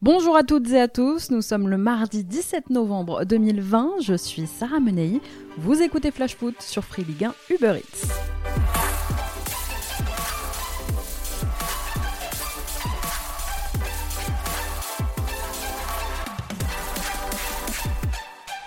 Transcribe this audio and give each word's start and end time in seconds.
Bonjour 0.00 0.36
à 0.36 0.44
toutes 0.44 0.70
et 0.70 0.80
à 0.80 0.86
tous, 0.86 1.32
nous 1.32 1.42
sommes 1.42 1.68
le 1.68 1.76
mardi 1.76 2.22
17 2.22 2.70
novembre 2.70 3.24
2020, 3.24 3.94
je 4.00 4.14
suis 4.14 4.46
Sarah 4.46 4.78
Menei, 4.78 5.20
vous 5.56 5.82
écoutez 5.82 6.12
Flash 6.12 6.36
Foot 6.36 6.62
sur 6.62 6.84
Free 6.84 7.02
Ligue 7.02 7.24
1 7.24 7.34
Uber 7.50 7.80
Eats. 7.80 8.37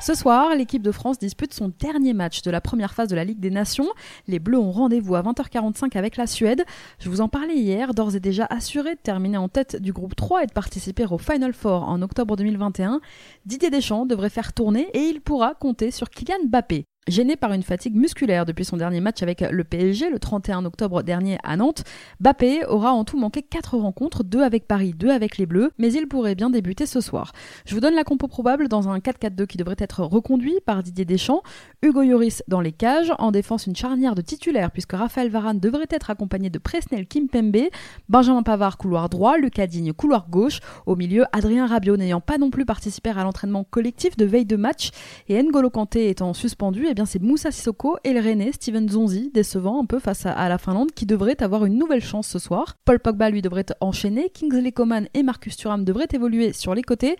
Ce 0.02 0.16
soir, 0.16 0.56
l'équipe 0.56 0.82
de 0.82 0.92
France 0.92 1.20
dispute 1.20 1.54
son 1.54 1.72
dernier 1.80 2.14
match 2.14 2.42
de 2.42 2.50
la 2.50 2.60
première 2.60 2.96
phase 2.96 3.08
de 3.08 3.16
la 3.16 3.24
Ligue 3.24 3.40
des 3.40 3.52
Nations. 3.52 3.88
Les 4.28 4.40
Bleus 4.40 4.58
ont 4.58 4.72
rendez-vous 4.72 5.14
à 5.14 5.22
20h45 5.22 5.96
avec 5.96 6.18
la 6.18 6.26
Suède. 6.26 6.66
Je 6.98 7.08
vous 7.08 7.22
en 7.22 7.28
parlais 7.28 7.56
hier, 7.56 7.94
d'ores 7.94 8.16
et 8.16 8.20
déjà 8.20 8.48
assuré 8.50 8.96
de 8.96 9.00
terminer 9.00 9.38
en 9.38 9.48
tête 9.48 9.76
du 9.76 9.94
groupe 9.94 10.16
3 10.16 10.42
et 10.42 10.48
de 10.48 10.54
participer 10.54 11.06
au 11.06 11.20
Final 11.20 11.54
Four 11.54 11.88
en 11.88 12.02
octobre 12.02 12.36
2021. 12.36 13.00
Didier 13.46 13.70
Deschamps 13.70 14.08
devrait 14.08 14.32
faire 14.32 14.54
tourner 14.54 14.88
et 14.96 15.02
il 15.02 15.22
pourra 15.22 15.54
compter 15.54 15.92
sur 15.92 16.10
Kylian 16.10 16.48
Mbappé. 16.48 16.86
Gêné 17.08 17.36
par 17.36 17.52
une 17.52 17.64
fatigue 17.64 17.96
musculaire 17.96 18.46
depuis 18.46 18.64
son 18.64 18.78
dernier 18.78 19.02
match 19.02 19.24
avec 19.24 19.42
le 19.42 19.64
PSG 19.64 20.12
le 20.12 20.20
31 20.20 20.66
octobre 20.66 21.02
dernier 21.02 21.40
à 21.44 21.58
Nantes, 21.58 21.84
Bappé 22.20 22.64
aura 22.68 22.94
en 22.94 23.04
tout 23.06 23.18
manqué 23.18 23.42
4 23.42 23.78
rencontres, 23.78 24.24
2 24.24 24.44
avec 24.44 24.68
Paris, 24.68 24.94
2 24.96 25.10
avec 25.10 25.40
les 25.40 25.48
Bleus, 25.48 25.72
mais 25.80 25.92
il 25.92 26.08
pourrait 26.08 26.36
bien 26.36 26.52
débuter 26.52 26.86
ce 26.86 27.02
soir. 27.02 27.34
Je 27.66 27.74
vous 27.74 27.82
donne 27.82 27.96
la 27.96 28.04
compo 28.04 28.28
probable 28.28 28.68
dans 28.68 28.88
un 28.88 29.00
4-4-2 29.00 29.48
qui 29.48 29.58
devrait 29.58 29.78
être 29.80 30.04
reconduit 30.04 30.60
par 30.64 30.84
Didier 30.84 31.04
Deschamps, 31.04 31.42
Hugo 31.82 32.04
Lloris 32.04 32.44
dans 32.48 32.62
les 32.62 32.72
cages, 32.72 33.12
en 33.18 33.32
défense 33.32 33.66
une 33.66 33.76
charnière 33.76 34.14
de 34.14 34.22
titulaires 34.22 34.70
puisque 34.70 34.94
Raphaël 34.94 35.32
Varane 35.32 35.60
devrait 35.60 35.88
être 35.90 36.12
accompagné 36.12 36.52
de 36.52 36.60
Presnel 36.60 37.08
Kimpembe, 37.08 37.70
Benjamin 38.10 38.44
Pavard 38.44 38.78
couloir 38.78 39.10
droit, 39.10 39.40
Lucas 39.40 39.66
Digne 39.66 39.92
couloir 39.92 40.30
gauche, 40.30 40.60
au 40.86 40.96
milieu 40.96 41.26
Adrien 41.32 41.66
Rabiot 41.66 41.98
n'ayant 41.98 42.22
pas 42.22 42.38
non 42.38 42.52
plus 42.52 42.66
participé 42.66 43.10
à 43.10 43.24
l'entraînement 43.24 43.64
collectif 43.64 44.18
de 44.18 44.26
veille 44.26 44.46
de 44.46 44.56
match 44.56 44.92
et 45.30 45.42
N'Golo 45.42 45.72
Kanté 45.72 46.08
étant 46.08 46.36
suspendu 46.36 46.90
eh 46.92 46.94
bien 46.94 47.01
c'est 47.06 47.22
Moussa 47.22 47.52
Sissoko 47.52 47.98
et 48.04 48.14
le 48.14 48.20
René 48.20 48.52
Steven 48.52 48.88
Zonzi, 48.90 49.32
décevant 49.34 49.82
un 49.82 49.86
peu 49.86 50.00
face 50.00 50.26
à, 50.26 50.50
la 50.50 50.58
Finlande, 50.58 50.92
qui 50.92 51.06
devrait 51.06 51.42
avoir 51.42 51.66
une 51.66 51.78
nouvelle 51.78 52.04
chance 52.04 52.28
ce 52.28 52.40
soir. 52.40 52.76
Paul 52.86 53.00
Pogba, 53.00 53.30
lui, 53.30 53.42
devrait 53.42 53.66
enchaîner. 53.80 54.30
Kingsley 54.30 54.72
Coman 54.72 55.08
et 55.14 55.24
Marcus 55.24 55.56
Thuram 55.56 55.84
devraient 55.84 56.08
évoluer 56.14 56.54
sur 56.54 56.76
les 56.76 56.82
côtés. 56.82 57.18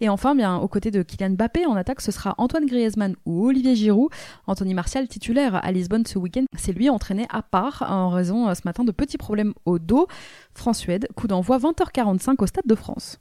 Et 0.00 0.08
enfin, 0.08 0.34
bien, 0.34 0.56
aux 0.56 0.68
côtés 0.68 0.90
de 0.90 1.02
Kylian 1.02 1.30
Mbappé, 1.30 1.66
en 1.66 1.74
attaque, 1.76 2.00
ce 2.00 2.12
sera 2.12 2.34
Antoine 2.38 2.66
Griezmann 2.66 3.16
ou 3.24 3.46
Olivier 3.46 3.74
Giroud. 3.74 4.10
Anthony 4.46 4.74
Martial, 4.74 5.08
titulaire 5.08 5.64
à 5.64 5.72
Lisbonne 5.72 6.06
ce 6.06 6.18
week-end, 6.18 6.44
c'est 6.56 6.72
lui 6.72 6.90
entraîné 6.90 7.26
à 7.30 7.42
part 7.42 7.84
en 7.88 8.10
raison 8.10 8.48
euh, 8.48 8.54
ce 8.54 8.62
matin 8.64 8.84
de 8.84 8.92
petits 8.92 9.18
problèmes 9.18 9.54
au 9.64 9.78
dos. 9.78 10.06
France-Suède, 10.54 11.08
coup 11.16 11.26
d'envoi 11.26 11.58
20h45 11.58 12.34
au 12.38 12.46
Stade 12.46 12.66
de 12.66 12.74
France. 12.74 13.18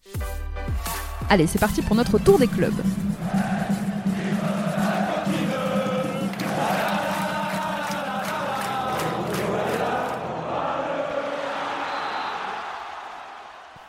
Allez, 1.29 1.47
c'est 1.47 1.59
parti 1.59 1.81
pour 1.81 1.95
notre 1.95 2.19
tour 2.19 2.37
des 2.37 2.47
clubs. 2.47 2.81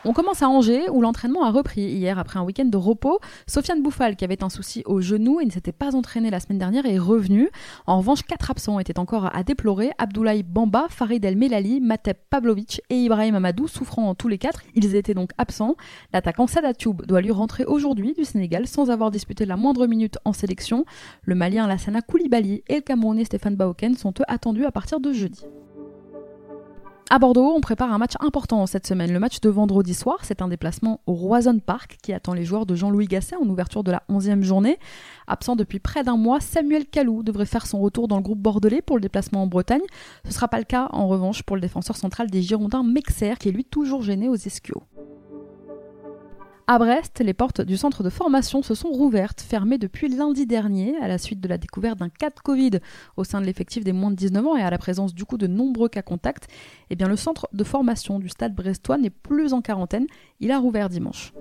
On 0.09 0.13
commence 0.13 0.41
à 0.41 0.47
Angers 0.47 0.89
où 0.89 1.01
l'entraînement 1.01 1.43
a 1.43 1.51
repris 1.51 1.81
hier 1.81 2.17
après 2.17 2.39
un 2.39 2.43
week-end 2.43 2.63
de 2.63 2.77
repos. 2.77 3.19
Sofiane 3.45 3.83
Bouffal, 3.83 4.15
qui 4.15 4.23
avait 4.23 4.41
un 4.41 4.47
souci 4.47 4.81
au 4.85 5.01
genou 5.01 5.41
et 5.41 5.45
ne 5.45 5.51
s'était 5.51 5.73
pas 5.73 5.97
entraîné 5.97 6.29
la 6.29 6.39
semaine 6.39 6.59
dernière, 6.59 6.85
est 6.85 6.97
revenu. 6.97 7.49
En 7.87 7.97
revanche, 7.97 8.23
quatre 8.23 8.49
absents 8.49 8.79
étaient 8.79 8.99
encore 8.99 9.35
à 9.35 9.43
déplorer 9.43 9.91
Abdoulaye 9.97 10.43
Bamba, 10.43 10.85
Farid 10.89 11.25
El 11.25 11.35
Melali, 11.35 11.81
Matep 11.81 12.21
Pavlovic 12.29 12.81
et 12.89 12.95
Ibrahim 12.95 13.35
Amadou, 13.35 13.67
souffrant 13.67 14.15
tous 14.15 14.29
les 14.29 14.37
quatre. 14.37 14.61
Ils 14.75 14.95
étaient 14.95 15.13
donc 15.13 15.31
absents. 15.37 15.75
L'attaquant 16.13 16.47
Sadatube 16.47 17.05
doit 17.05 17.19
lui 17.19 17.31
rentrer 17.31 17.65
aujourd'hui 17.65 18.13
du 18.13 18.23
Sénégal 18.23 18.65
sans 18.65 18.89
avoir 18.89 19.11
disputé 19.11 19.45
la 19.45 19.57
moindre 19.57 19.87
minute 19.87 20.19
en 20.23 20.31
sélection. 20.31 20.85
Le 21.23 21.35
Malien 21.35 21.67
Lassana 21.67 22.01
Koulibaly 22.01 22.63
et 22.69 22.75
le 22.75 22.81
Camerounais 22.81 23.25
Stéphane 23.25 23.57
Baoken 23.57 23.97
sont 23.97 24.13
eux 24.21 24.25
attendus 24.29 24.63
à 24.63 24.71
partir 24.71 25.01
de 25.01 25.11
jeudi. 25.11 25.43
À 27.09 27.19
Bordeaux, 27.19 27.53
on 27.55 27.61
prépare 27.61 27.93
un 27.93 27.97
match 27.99 28.15
important 28.19 28.65
cette 28.65 28.85
semaine. 28.85 29.13
Le 29.13 29.19
match 29.19 29.39
de 29.39 29.47
vendredi 29.49 29.93
soir, 29.93 30.17
c'est 30.23 30.41
un 30.41 30.49
déplacement 30.49 30.99
au 31.05 31.13
Roison 31.13 31.57
Park 31.57 31.97
qui 32.03 32.11
attend 32.11 32.33
les 32.33 32.43
joueurs 32.43 32.65
de 32.65 32.75
Jean-Louis 32.75 33.05
Gasset 33.05 33.37
en 33.37 33.47
ouverture 33.47 33.85
de 33.85 33.91
la 33.91 34.03
11e 34.09 34.41
journée. 34.41 34.77
Absent 35.25 35.55
depuis 35.55 35.79
près 35.79 36.03
d'un 36.03 36.17
mois, 36.17 36.41
Samuel 36.41 36.85
Calou 36.85 37.23
devrait 37.23 37.45
faire 37.45 37.65
son 37.65 37.79
retour 37.79 38.09
dans 38.09 38.17
le 38.17 38.23
groupe 38.23 38.39
bordelais 38.39 38.81
pour 38.81 38.97
le 38.97 39.01
déplacement 39.01 39.43
en 39.43 39.47
Bretagne. 39.47 39.83
Ce 40.25 40.29
ne 40.29 40.33
sera 40.33 40.49
pas 40.49 40.59
le 40.59 40.65
cas 40.65 40.89
en 40.91 41.07
revanche 41.07 41.43
pour 41.43 41.55
le 41.55 41.61
défenseur 41.61 41.95
central 41.95 42.29
des 42.29 42.41
Girondins 42.41 42.83
Mexer 42.83 43.35
qui 43.39 43.47
est 43.47 43.53
lui 43.53 43.63
toujours 43.63 44.01
gêné 44.01 44.27
aux 44.27 44.35
ischios. 44.35 44.83
À 46.69 46.79
Brest, 46.79 47.21
les 47.23 47.33
portes 47.33 47.61
du 47.61 47.77
centre 47.77 48.03
de 48.03 48.09
formation 48.09 48.61
se 48.61 48.75
sont 48.75 48.89
rouvertes, 48.89 49.39
fermées 49.39 49.77
depuis 49.77 50.09
lundi 50.09 50.45
dernier, 50.45 50.97
à 51.01 51.07
la 51.07 51.17
suite 51.17 51.39
de 51.39 51.47
la 51.47 51.57
découverte 51.57 51.97
d'un 51.97 52.09
cas 52.09 52.29
de 52.29 52.41
Covid 52.43 52.81
au 53.15 53.23
sein 53.23 53.39
de 53.39 53.45
l'effectif 53.45 53.85
des 53.85 53.93
moins 53.93 54.11
de 54.11 54.17
19 54.17 54.45
ans 54.45 54.57
et 54.57 54.61
à 54.61 54.69
la 54.69 54.77
présence 54.77 55.15
du 55.15 55.23
coup 55.23 55.37
de 55.37 55.47
nombreux 55.47 55.87
cas 55.87 56.01
contacts. 56.01 56.49
Eh 56.89 56.97
bien, 56.97 57.07
le 57.07 57.15
centre 57.15 57.47
de 57.53 57.63
formation 57.63 58.19
du 58.19 58.27
stade 58.27 58.53
brestois 58.53 58.97
n'est 58.97 59.09
plus 59.09 59.53
en 59.53 59.61
quarantaine, 59.61 60.07
il 60.41 60.51
a 60.51 60.59
rouvert 60.59 60.89
dimanche. 60.89 61.31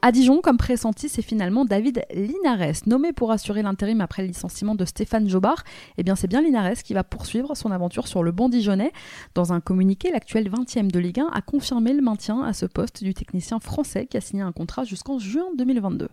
À 0.00 0.12
Dijon, 0.12 0.40
comme 0.40 0.58
pressenti, 0.58 1.08
c'est 1.08 1.22
finalement 1.22 1.64
David 1.64 2.04
Linares, 2.14 2.82
nommé 2.86 3.12
pour 3.12 3.32
assurer 3.32 3.62
l'intérim 3.62 4.00
après 4.00 4.22
le 4.22 4.28
licenciement 4.28 4.76
de 4.76 4.84
Stéphane 4.84 5.28
Jobard. 5.28 5.64
Eh 5.96 6.04
bien, 6.04 6.14
c'est 6.14 6.28
bien 6.28 6.40
Linares 6.40 6.84
qui 6.84 6.94
va 6.94 7.02
poursuivre 7.02 7.56
son 7.56 7.72
aventure 7.72 8.06
sur 8.06 8.22
le 8.22 8.30
banc 8.30 8.48
dijonnais. 8.48 8.92
Dans 9.34 9.52
un 9.52 9.60
communiqué, 9.60 10.12
l'actuel 10.12 10.48
20e 10.48 10.88
de 10.92 11.00
Ligue 11.00 11.18
1 11.18 11.30
a 11.34 11.40
confirmé 11.40 11.92
le 11.92 12.00
maintien 12.00 12.42
à 12.42 12.52
ce 12.52 12.64
poste 12.64 13.02
du 13.02 13.12
technicien 13.12 13.58
français 13.58 14.06
qui 14.06 14.16
a 14.16 14.20
signé 14.20 14.42
un 14.42 14.52
contrat 14.52 14.84
jusqu'en 14.84 15.18
juin 15.18 15.46
2022. 15.56 16.08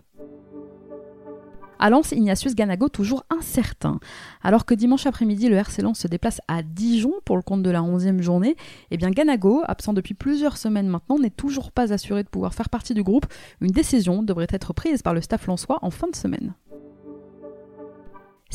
À 1.78 1.90
Lens, 1.90 2.12
Ignatius 2.12 2.54
Ganago 2.54 2.88
toujours 2.88 3.24
incertain. 3.28 4.00
Alors 4.42 4.64
que 4.64 4.74
dimanche 4.74 5.06
après-midi, 5.06 5.48
le 5.48 5.56
RC 5.56 5.82
Lens 5.82 5.98
se 5.98 6.08
déplace 6.08 6.40
à 6.48 6.62
Dijon 6.62 7.12
pour 7.24 7.36
le 7.36 7.42
compte 7.42 7.62
de 7.62 7.70
la 7.70 7.80
11e 7.80 8.22
journée, 8.22 8.56
eh 8.90 8.96
bien 8.96 9.10
Ganago, 9.10 9.62
absent 9.66 9.92
depuis 9.92 10.14
plusieurs 10.14 10.56
semaines 10.56 10.88
maintenant, 10.88 11.18
n'est 11.18 11.30
toujours 11.30 11.72
pas 11.72 11.92
assuré 11.92 12.22
de 12.22 12.28
pouvoir 12.28 12.54
faire 12.54 12.70
partie 12.70 12.94
du 12.94 13.02
groupe. 13.02 13.26
Une 13.60 13.72
décision 13.72 14.22
devrait 14.22 14.46
être 14.50 14.72
prise 14.72 15.02
par 15.02 15.12
le 15.12 15.20
staff 15.20 15.46
lensois 15.46 15.78
en 15.82 15.90
fin 15.90 16.08
de 16.08 16.16
semaine. 16.16 16.54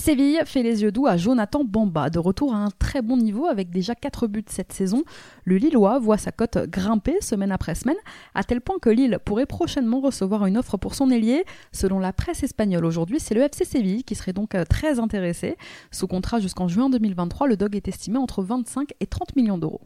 Séville 0.01 0.41
fait 0.45 0.63
les 0.63 0.81
yeux 0.81 0.91
doux 0.91 1.05
à 1.05 1.15
Jonathan 1.15 1.63
Bamba, 1.63 2.09
de 2.09 2.17
retour 2.17 2.55
à 2.55 2.57
un 2.57 2.71
très 2.71 3.03
bon 3.03 3.17
niveau 3.17 3.45
avec 3.45 3.69
déjà 3.69 3.93
4 3.93 4.25
buts 4.25 4.43
cette 4.47 4.73
saison. 4.73 5.03
Le 5.45 5.57
Lillois 5.57 5.99
voit 5.99 6.17
sa 6.17 6.31
cote 6.31 6.57
grimper 6.57 7.21
semaine 7.21 7.51
après 7.51 7.75
semaine, 7.75 7.97
à 8.33 8.43
tel 8.43 8.61
point 8.61 8.79
que 8.81 8.89
Lille 8.89 9.19
pourrait 9.23 9.45
prochainement 9.45 9.99
recevoir 10.01 10.47
une 10.47 10.57
offre 10.57 10.75
pour 10.75 10.95
son 10.95 11.11
ailier. 11.11 11.45
Selon 11.71 11.99
la 11.99 12.13
presse 12.13 12.41
espagnole 12.41 12.83
aujourd'hui, 12.83 13.19
c'est 13.19 13.35
le 13.35 13.41
FC 13.41 13.63
Séville 13.63 14.03
qui 14.03 14.15
serait 14.15 14.33
donc 14.33 14.55
euh, 14.55 14.65
très 14.65 14.99
intéressé. 14.99 15.55
Sous 15.91 16.07
contrat 16.07 16.39
jusqu'en 16.39 16.67
juin 16.67 16.89
2023, 16.89 17.45
le 17.45 17.55
dog 17.55 17.75
est 17.75 17.87
estimé 17.87 18.17
entre 18.17 18.41
25 18.41 18.93
et 19.01 19.05
30 19.05 19.35
millions 19.35 19.59
d'euros. 19.59 19.81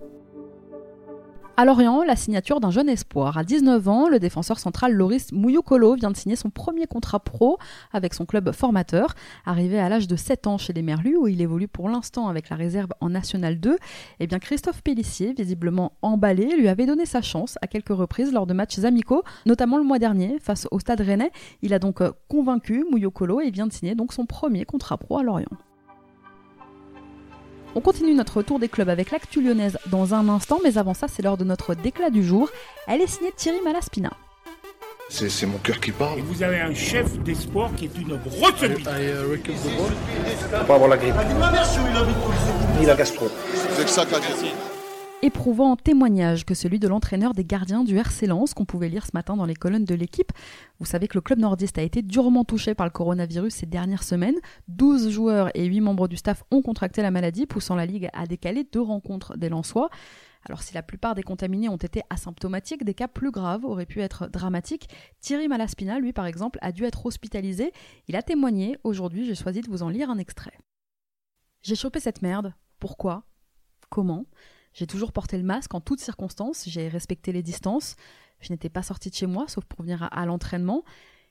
À 1.58 1.64
Lorient, 1.64 2.04
la 2.04 2.18
signature 2.18 2.60
d'un 2.60 2.70
jeune 2.70 2.90
espoir. 2.90 3.38
À 3.38 3.46
19 3.46 3.88
ans, 3.88 4.10
le 4.10 4.20
défenseur 4.20 4.60
central 4.60 4.92
Loris 4.92 5.32
Mouyokolo 5.32 5.96
vient 5.96 6.12
de 6.12 6.18
signer 6.18 6.36
son 6.36 6.50
premier 6.50 6.86
contrat 6.86 7.22
pro 7.22 7.58
avec 7.94 8.14
son 8.14 8.26
club 8.26 8.52
formateur. 8.52 9.16
Arrivé 9.46 9.80
à 9.80 9.88
l'âge 9.88 10.10
de 10.10 10.18
7 10.18 10.48
ans 10.48 10.58
chez 10.58 10.74
les 10.74 10.82
Merlus, 10.82 11.16
où 11.16 11.30
il 11.30 11.42
évolue 11.42 11.70
pour 11.70 11.88
l'instant 11.88 12.28
avec 12.28 12.50
la 12.50 12.58
réserve 12.58 12.90
en 13.00 13.10
National 13.10 13.58
2, 13.58 13.78
eh 14.20 14.28
bien 14.28 14.40
Christophe 14.40 14.82
Pellissier, 14.84 15.32
visiblement 15.32 15.94
emballé, 16.02 16.58
lui 16.58 16.68
avait 16.68 16.88
donné 16.88 17.06
sa 17.06 17.22
chance 17.22 17.58
à 17.62 17.68
quelques 17.68 17.96
reprises 17.96 18.34
lors 18.34 18.48
de 18.48 18.54
matchs 18.54 18.80
amicaux, 18.80 19.24
notamment 19.46 19.78
le 19.78 19.86
mois 19.86 19.98
dernier 19.98 20.40
face 20.40 20.68
au 20.72 20.80
Stade 20.80 21.00
Rennais. 21.00 21.32
Il 21.62 21.74
a 21.74 21.80
donc 21.80 22.04
convaincu 22.28 22.84
Mouyokolo 22.92 23.40
et 23.40 23.50
vient 23.50 23.68
de 23.68 23.72
signer 23.72 23.96
donc 23.96 24.12
son 24.12 24.26
premier 24.26 24.66
contrat 24.66 24.98
pro 24.98 25.20
à 25.20 25.24
Lorient. 25.24 25.48
On 27.78 27.82
continue 27.82 28.14
notre 28.14 28.42
tour 28.42 28.58
des 28.58 28.70
clubs 28.70 28.88
avec 28.88 29.12
l'actu 29.12 29.42
lyonnaise 29.42 29.78
dans 29.88 30.14
un 30.14 30.30
instant, 30.30 30.60
mais 30.64 30.78
avant 30.78 30.94
ça, 30.94 31.08
c'est 31.10 31.22
l'heure 31.22 31.36
de 31.36 31.44
notre 31.44 31.76
déclat 31.76 32.10
du 32.10 32.24
jour. 32.24 32.50
Elle 32.88 33.02
est 33.02 33.08
signée 33.08 33.34
Thierry 33.36 33.60
Malaspina. 33.66 34.12
C'est 35.10 35.46
mon 35.46 35.58
cœur 35.58 35.82
qui 35.82 35.92
parle. 35.92 36.20
Et 36.20 36.22
vous 36.22 36.42
avez 36.42 36.62
un 36.62 36.74
chef 36.74 37.20
d'espoir 37.20 37.70
qui 37.76 37.86
est 37.86 37.98
une 37.98 38.16
grosse 38.16 38.62
bite. 38.62 38.86
Pas 40.68 40.76
avoir 40.76 40.88
la 40.88 40.98
grippe. 40.98 41.16
Ni 42.80 42.86
la 42.86 42.96
gastro. 42.96 43.28
C'est 43.76 43.90
ça 43.90 44.06
qu'a 44.06 44.20
éprouvant 45.22 45.76
témoignage 45.76 46.46
que 46.46 46.54
celui 46.54 46.80
de 46.80 46.88
l'entraîneur 46.88 47.34
des 47.34 47.46
gardiens 47.46 47.84
du 47.84 47.98
RC 47.98 48.28
Lens 48.28 48.54
qu'on 48.54 48.66
pouvait 48.66 48.90
lire 48.90 49.06
ce 49.06 49.12
matin 49.14 49.36
dans 49.36 49.46
les 49.46 49.56
colonnes 49.56 49.86
de 49.86 49.96
l'équipe. 49.96 50.32
Vous 50.80 50.86
savez 50.86 51.08
que 51.08 51.18
le 51.18 51.22
club 51.22 51.40
nordiste 51.40 51.78
a 51.78 51.82
été 51.82 52.02
durement 52.02 52.44
touché 52.44 52.76
par 52.76 52.86
le 52.86 52.92
coronavirus 52.92 53.54
ces 53.54 53.66
dernières 53.66 54.04
semaines. 54.04 54.36
12 54.68 55.10
joueurs 55.10 55.50
et 55.56 55.66
8 55.66 55.82
membres 55.82 56.08
du 56.08 56.18
staff 56.18 56.44
ont 56.52 56.62
contracté 56.62 57.02
la 57.02 57.12
maladie, 57.12 57.46
poussant 57.46 57.76
la 57.76 57.86
Ligue 57.86 58.10
à 58.14 58.28
décaler 58.28 58.66
deux 58.72 58.82
rencontres 58.82 59.38
des 59.38 59.50
Lensois. 59.50 59.90
Alors 60.48 60.62
si 60.62 60.76
la 60.76 60.84
plupart 60.84 61.16
des 61.16 61.24
contaminés 61.24 61.70
ont 61.70 61.78
été 61.78 62.04
asymptomatiques, 62.10 62.84
des 62.84 62.94
cas 62.94 63.08
plus 63.08 63.32
graves 63.32 63.66
auraient 63.66 63.88
pu 63.88 64.02
être 64.02 64.28
dramatiques. 64.28 64.90
Thierry 65.20 65.48
Malaspina, 65.48 66.00
lui 66.00 66.14
par 66.14 66.28
exemple, 66.28 66.60
a 66.62 66.72
dû 66.72 66.84
être 66.84 67.06
hospitalisé. 67.06 67.72
Il 68.08 68.16
a 68.16 68.22
témoigné. 68.22 68.78
Aujourd'hui, 68.84 69.26
j'ai 69.26 69.36
choisi 69.36 69.62
de 69.62 69.70
vous 69.70 69.82
en 69.82 69.90
lire 69.90 70.10
un 70.10 70.20
extrait. 70.20 70.54
J'ai 71.64 71.76
chopé 71.76 72.00
cette 72.00 72.22
merde. 72.22 72.54
Pourquoi? 72.80 73.24
Comment? 73.90 74.26
J'ai 74.76 74.88
toujours 74.88 75.14
porté 75.14 75.38
le 75.38 75.44
masque 75.44 75.74
en 75.74 75.80
toutes 75.80 76.02
circonstances, 76.02 76.66
j'ai 76.68 76.90
respecté 76.90 77.32
les 77.32 77.42
distances. 77.42 77.96
Je 78.42 78.52
n'étais 78.52 78.68
pas 78.68 78.84
sortie 78.84 79.10
de 79.10 79.16
chez 79.16 79.26
moi, 79.26 79.46
sauf 79.48 79.64
pour 79.64 79.82
venir 79.82 80.10
à, 80.12 80.26
l'entraînement. 80.26 80.84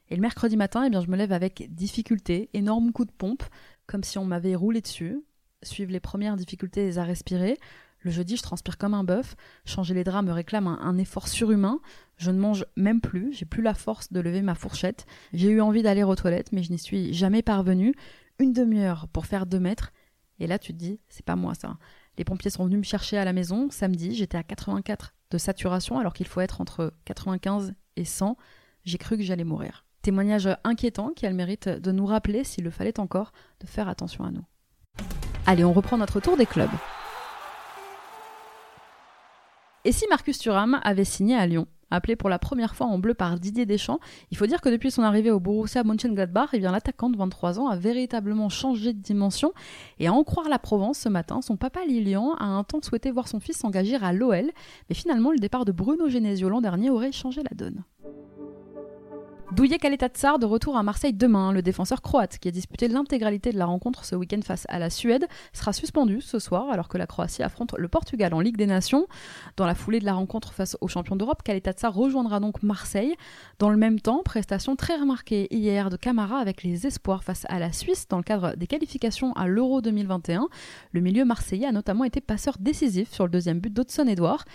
Et 0.09 0.17
le 0.17 0.23
mercredi 0.23 0.57
matin, 0.57 0.85
eh 0.87 0.91
bien, 0.91 1.03
je 1.03 1.09
me 1.09 1.17
lève 1.17 1.31
avec 1.31 1.73
difficulté, 1.75 2.49
énorme 2.55 2.91
coup 2.91 3.05
de 3.05 3.13
pompe, 3.13 3.43
comme 3.87 4.03
si 4.03 4.17
on 4.17 4.25
m'avait 4.25 4.55
roulé 4.55 4.81
dessus. 4.81 5.23
Suivent 5.63 5.91
les 5.91 6.01
premières 6.01 6.37
difficultés 6.37 6.97
à 6.97 7.05
respirer. 7.05 7.59
Le 8.01 8.11
jeudi, 8.11 8.37
je 8.37 8.43
transpire 8.43 8.79
comme 8.79 8.95
un 8.95 9.05
bœuf. 9.05 9.37
Changer 9.67 9.93
les 9.93 10.05
draps 10.05 10.27
me 10.27 10.33
réclame 10.33 10.67
un, 10.67 10.97
effort 10.97 11.29
surhumain. 11.29 11.81
Je 12.17 12.31
ne 12.31 12.39
mange 12.39 12.65
même 12.77 13.03
plus. 13.03 13.35
J'ai 13.35 13.45
plus 13.45 13.63
la 13.63 13.75
force 13.75 14.11
de 14.11 14.21
lever 14.21 14.41
ma 14.41 14.55
fourchette. 14.55 15.05
J'ai 15.35 15.51
eu 15.51 15.61
envie 15.61 15.83
d'aller 15.83 16.03
aux 16.03 16.17
toilettes, 16.17 16.53
mais 16.53 16.63
je 16.63 16.73
n'y 16.73 16.79
suis 16.79 17.13
jamais 17.13 17.43
parvenue. 17.43 17.95
Une 18.39 18.55
demi-heure 18.55 19.07
pour 19.09 19.27
faire 19.27 19.45
deux 19.45 19.61
mètres. 19.61 19.93
Et 20.39 20.47
là, 20.47 20.59
tu 20.59 20.73
te 20.73 20.79
dis, 20.79 20.99
c'est 21.09 21.25
pas 21.25 21.37
moi 21.37 21.55
ça. 21.55 21.77
Les 22.17 22.25
pompiers 22.25 22.51
sont 22.51 22.65
venus 22.65 22.79
me 22.79 22.85
chercher 22.85 23.19
à 23.19 23.25
la 23.25 23.33
maison. 23.33 23.69
Samedi, 23.71 24.15
j'étais 24.15 24.39
à 24.39 24.43
84 24.43 25.15
de 25.31 25.39
saturation 25.39 25.99
alors 25.99 26.13
qu'il 26.13 26.27
faut 26.27 26.41
être 26.41 26.61
entre 26.61 26.93
95 27.05 27.75
et 27.97 28.05
100. 28.05 28.37
J'ai 28.85 28.99
cru 28.99 29.17
que 29.17 29.23
j'allais 29.23 29.45
mourir. 29.45 29.85
Témoignage 30.03 30.49
inquiétant 30.65 31.11
qui 31.11 31.27
a 31.27 31.31
le 31.31 31.35
mérite 31.35 31.69
de 31.69 31.91
nous 31.91 32.07
rappeler, 32.07 32.45
s'il 32.45 32.65
le 32.65 32.71
fallait 32.71 33.01
encore, 33.01 33.33
de 33.61 33.67
faire 33.67 33.89
attention 33.89 34.25
à 34.25 34.31
nous. 34.31 34.45
Allez, 35.47 35.65
on 35.65 35.73
reprend 35.73 35.99
notre 35.99 36.21
tour 36.21 36.37
des 36.37 36.47
clubs. 36.47 36.71
Et 39.85 39.93
si 39.93 40.07
Marcus 40.09 40.39
Thuram 40.39 40.81
avait 40.83 41.05
signé 41.05 41.37
à 41.37 41.47
Lyon? 41.47 41.67
Appelé 41.95 42.17
pour 42.17 42.29
la 42.29 42.41
première 42.41 42.75
fois 42.75 42.89
en 42.89 42.99
bleu 42.99 43.15
par 43.15 43.39
Didier 43.39 43.67
Deschamps, 43.67 44.01
il 44.33 44.37
faut 44.37 44.47
dire 44.47 44.61
que 44.61 44.69
depuis 44.69 44.91
son 44.91 45.05
arrivée 45.05 45.31
au 45.31 45.39
Borussia 45.39 45.85
Mönchengladbach, 45.85 46.49
eh 46.53 46.59
l'attaquant 46.59 47.09
de 47.09 47.17
23 47.17 47.61
ans 47.61 47.69
a 47.69 47.77
véritablement 47.77 48.49
changé 48.49 48.93
de 48.93 48.99
dimension. 48.99 49.53
Et 50.01 50.09
à 50.09 50.13
en 50.13 50.25
croire 50.25 50.49
la 50.49 50.59
Provence 50.59 50.99
ce 50.99 51.09
matin, 51.09 51.41
son 51.41 51.57
papa 51.57 51.85
Lilian 51.87 52.35
a 52.41 52.47
un 52.47 52.65
temps 52.65 52.83
souhaité 52.83 53.13
voir 53.13 53.29
son 53.29 53.39
fils 53.39 53.59
s'engager 53.59 53.95
à 53.95 54.13
l'OL, 54.13 54.51
mais 54.89 54.95
finalement 54.97 55.31
le 55.31 55.39
départ 55.39 55.65
de 55.65 55.71
Bruno 55.71 56.09
Genesio 56.09 56.49
l'an 56.49 56.61
dernier 56.61 56.91
aurait 56.91 57.13
changé 57.13 57.43
la 57.49 57.55
donne. 57.55 57.85
Douillet 59.55 59.79
Kaletatsar 59.79 60.41
de 60.41 60.47
retour 60.47 60.77
à 60.77 60.83
Marseille 60.83 61.13
demain. 61.13 61.53
Le 61.53 61.63
défenseur 61.63 62.03
croate, 62.03 62.39
qui 62.39 62.49
a 62.49 62.51
disputé 62.51 62.89
l'intégralité 62.89 63.53
de 63.53 63.57
la 63.57 63.67
rencontre 63.67 64.05
ce 64.05 64.17
week-end 64.17 64.41
face 64.43 64.67
à 64.69 64.81
la 64.81 64.91
Suède, 64.91 65.29
sera 65.53 65.73
suspendu 65.73 66.21
ce 66.21 66.41
soir 66.41 66.71
alors 66.71 66.89
que 66.89 66.99
la 66.99 67.07
Croatie 67.07 67.45
affronte 67.45 67.73
le 67.79 67.87
Portugal 67.87 68.35
en 68.35 68.41
Ligue 68.41 68.57
des 68.57 68.67
Nations. 68.67 69.07
Dans 69.57 69.65
la 69.65 69.77
foulée 69.77 70.01
de 70.01 70.07
la 70.07 70.15
rencontre 70.15 70.53
face 70.53 70.77
aux 70.81 70.89
champions 70.89 71.15
d'Europe, 71.15 71.45
Kaletatsar 71.45 71.95
rejoindra 71.95 72.41
donc 72.41 72.65
Marseille. 72.65 73.15
Dans 73.61 73.71
le 73.71 73.77
même 73.77 74.01
temps, 74.01 74.23
prestation 74.25 74.75
très 74.75 74.97
remarquée 74.97 75.47
hier 75.55 75.89
de 75.89 75.97
Camara 75.97 76.39
avec 76.39 76.65
les 76.65 76.89
espoirs 76.89 77.23
face 77.23 77.47
à 77.49 77.61
la 77.61 77.71
Suisse 77.71 78.09
dans 78.09 78.17
le 78.17 78.25
cadre 78.25 78.57
des 78.57 78.67
qualifications 78.67 79.35
à 79.35 79.47
l'Euro 79.47 79.81
2021. 79.83 80.49
Le 80.91 81.01
milieu 81.01 81.25
marseillais 81.25 81.69
a 81.69 81.73
notamment 81.73 82.03
été 82.03 82.21
passeur 82.21 82.57
décisif 82.59 83.13
sur 83.13 83.23
le 83.23 83.31
deuxième 83.31 83.61
but 83.61 83.73
d'Hudson 83.73 84.09
Edouard. 84.09 84.47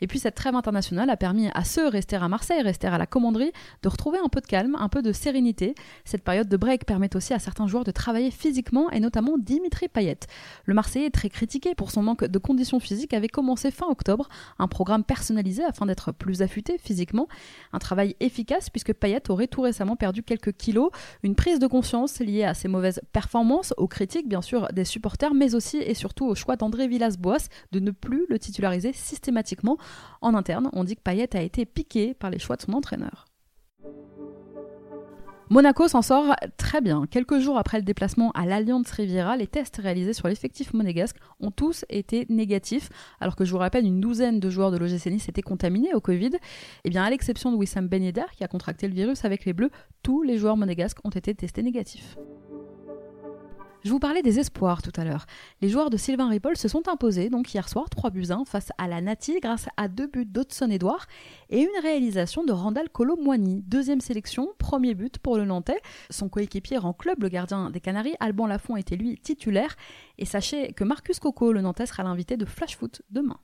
Et 0.00 0.06
puis 0.06 0.20
cette 0.20 0.36
trêve 0.36 0.54
internationale 0.54 1.10
a 1.10 1.16
permis 1.16 1.48
à 1.54 1.64
ceux 1.64 1.88
rester 1.88 2.14
à 2.14 2.28
Marseille, 2.28 2.62
rester 2.62 2.86
à 2.86 2.98
la 2.98 3.06
commanderie, 3.06 3.50
de 3.82 3.88
retrouver 3.88 4.18
un 4.24 4.28
peu 4.28 4.42
calme, 4.46 4.76
un 4.78 4.88
peu 4.88 5.02
de 5.02 5.12
sérénité. 5.12 5.74
Cette 6.04 6.22
période 6.22 6.48
de 6.48 6.56
break 6.56 6.84
permet 6.84 7.14
aussi 7.16 7.34
à 7.34 7.38
certains 7.38 7.66
joueurs 7.66 7.84
de 7.84 7.90
travailler 7.90 8.30
physiquement 8.30 8.90
et 8.90 9.00
notamment 9.00 9.38
Dimitri 9.38 9.88
Payet. 9.88 10.20
Le 10.64 10.74
Marseillais 10.74 11.10
très 11.10 11.28
critiqué 11.28 11.74
pour 11.74 11.90
son 11.90 12.02
manque 12.02 12.24
de 12.24 12.38
conditions 12.38 12.80
physiques 12.80 13.14
avait 13.14 13.28
commencé 13.28 13.70
fin 13.70 13.86
octobre 13.86 14.28
un 14.58 14.68
programme 14.68 15.04
personnalisé 15.04 15.64
afin 15.64 15.86
d'être 15.86 16.12
plus 16.12 16.42
affûté 16.42 16.78
physiquement. 16.78 17.28
Un 17.72 17.78
travail 17.78 18.16
efficace 18.20 18.70
puisque 18.70 18.92
Payet 18.92 19.30
aurait 19.30 19.46
tout 19.46 19.62
récemment 19.62 19.96
perdu 19.96 20.22
quelques 20.22 20.52
kilos. 20.56 20.90
Une 21.22 21.34
prise 21.34 21.58
de 21.58 21.66
conscience 21.66 22.20
liée 22.20 22.44
à 22.44 22.54
ses 22.54 22.68
mauvaises 22.68 23.00
performances, 23.12 23.74
aux 23.76 23.88
critiques 23.88 24.28
bien 24.28 24.42
sûr 24.42 24.68
des 24.72 24.84
supporters, 24.84 25.34
mais 25.34 25.54
aussi 25.54 25.78
et 25.78 25.94
surtout 25.94 26.26
au 26.26 26.34
choix 26.34 26.56
d'André 26.56 26.88
Villas-Boas 26.88 27.48
de 27.72 27.80
ne 27.80 27.90
plus 27.90 28.26
le 28.28 28.38
titulariser 28.38 28.92
systématiquement. 28.92 29.78
En 30.20 30.34
interne, 30.34 30.70
on 30.72 30.84
dit 30.84 30.96
que 30.96 31.02
Payet 31.02 31.36
a 31.36 31.42
été 31.42 31.64
piqué 31.66 32.14
par 32.14 32.30
les 32.30 32.38
choix 32.38 32.56
de 32.56 32.62
son 32.62 32.72
entraîneur. 32.72 33.26
Monaco 35.54 35.86
s'en 35.86 36.02
sort 36.02 36.34
très 36.56 36.80
bien. 36.80 37.06
Quelques 37.08 37.38
jours 37.38 37.58
après 37.58 37.78
le 37.78 37.84
déplacement 37.84 38.32
à 38.32 38.44
l'Alliance 38.44 38.90
Riviera, 38.90 39.36
les 39.36 39.46
tests 39.46 39.76
réalisés 39.76 40.12
sur 40.12 40.26
l'effectif 40.26 40.74
monégasque 40.74 41.14
ont 41.38 41.52
tous 41.52 41.84
été 41.88 42.26
négatifs, 42.28 42.88
alors 43.20 43.36
que 43.36 43.44
je 43.44 43.52
vous 43.52 43.58
rappelle, 43.58 43.86
une 43.86 44.00
douzaine 44.00 44.40
de 44.40 44.50
joueurs 44.50 44.72
de 44.72 44.78
l'OGC 44.78 45.06
Nice 45.12 45.28
étaient 45.28 45.42
contaminés 45.42 45.94
au 45.94 46.00
Covid. 46.00 46.34
Et 46.34 46.40
eh 46.82 46.90
bien, 46.90 47.04
à 47.04 47.10
l'exception 47.10 47.52
de 47.52 47.56
Wissam 47.56 47.86
Ben 47.86 48.12
qui 48.36 48.42
a 48.42 48.48
contracté 48.48 48.88
le 48.88 48.94
virus 48.94 49.24
avec 49.24 49.44
les 49.44 49.52
Bleus, 49.52 49.70
tous 50.02 50.24
les 50.24 50.38
joueurs 50.38 50.56
monégasques 50.56 50.98
ont 51.04 51.10
été 51.10 51.32
testés 51.36 51.62
négatifs. 51.62 52.16
Je 53.84 53.90
vous 53.90 53.98
parlais 53.98 54.22
des 54.22 54.38
espoirs 54.38 54.80
tout 54.80 54.98
à 54.98 55.04
l'heure. 55.04 55.26
Les 55.60 55.68
joueurs 55.68 55.90
de 55.90 55.98
Sylvain 55.98 56.30
Ripoll 56.30 56.56
se 56.56 56.68
sont 56.68 56.88
imposés 56.88 57.28
donc 57.28 57.52
hier 57.52 57.68
soir 57.68 57.90
3 57.90 58.08
buts 58.08 58.30
1 58.30 58.46
face 58.46 58.70
à 58.78 58.88
la 58.88 59.02
Nati 59.02 59.40
grâce 59.40 59.68
à 59.76 59.88
deux 59.88 60.06
buts 60.06 60.24
d'Hudson 60.24 60.70
Edouard 60.70 61.06
et 61.50 61.60
une 61.60 61.82
réalisation 61.82 62.44
de 62.44 62.52
Randall 62.52 62.88
Colomoigny. 62.88 63.62
Deuxième 63.66 64.00
sélection, 64.00 64.54
premier 64.56 64.94
but 64.94 65.18
pour 65.18 65.36
le 65.36 65.44
Nantais. 65.44 65.82
Son 66.08 66.30
coéquipier 66.30 66.78
en 66.78 66.94
club, 66.94 67.22
le 67.22 67.28
gardien 67.28 67.68
des 67.68 67.80
Canaries, 67.80 68.14
Alban 68.20 68.46
Lafont 68.46 68.76
était 68.76 68.96
lui 68.96 69.18
titulaire. 69.18 69.76
Et 70.16 70.24
sachez 70.24 70.72
que 70.72 70.84
Marcus 70.84 71.20
Coco, 71.20 71.52
le 71.52 71.60
Nantais, 71.60 71.84
sera 71.84 72.04
l'invité 72.04 72.38
de 72.38 72.46
Flash 72.46 72.78
Foot 72.78 73.02
demain. 73.10 73.38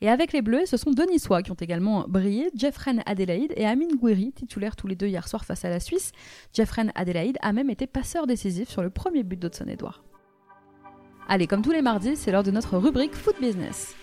Et 0.00 0.08
avec 0.08 0.32
les 0.32 0.42
Bleus, 0.42 0.66
ce 0.66 0.76
sont 0.76 0.92
deux 0.92 1.06
Niçois 1.06 1.42
qui 1.42 1.50
ont 1.50 1.56
également 1.56 2.04
brillé, 2.08 2.50
Jeffren 2.54 3.02
Adelaide 3.04 3.52
et 3.56 3.66
Amin 3.66 3.88
Gouiri, 3.96 4.32
titulaires 4.32 4.76
tous 4.76 4.86
les 4.86 4.94
deux 4.94 5.08
hier 5.08 5.26
soir 5.26 5.44
face 5.44 5.64
à 5.64 5.70
la 5.70 5.80
Suisse. 5.80 6.12
Jeffren 6.54 6.92
Adelaide 6.94 7.36
a 7.42 7.52
même 7.52 7.68
été 7.68 7.86
passeur 7.88 8.26
décisif 8.26 8.68
sur 8.68 8.82
le 8.82 8.90
premier 8.90 9.24
but 9.24 9.40
d'Hudson 9.40 9.66
Edouard. 9.66 10.04
Allez, 11.28 11.46
comme 11.46 11.62
tous 11.62 11.72
les 11.72 11.82
mardis, 11.82 12.16
c'est 12.16 12.30
l'heure 12.30 12.44
de 12.44 12.52
notre 12.52 12.78
rubrique 12.78 13.14
Foot 13.14 13.36
Business. 13.40 13.94